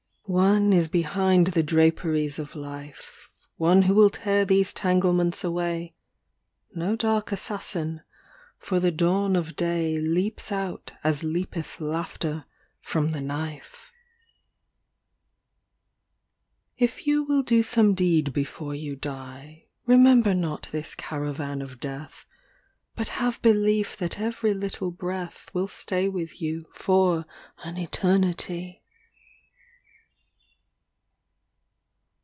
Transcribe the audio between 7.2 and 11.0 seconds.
assassin, for the dawn of day Leaps out,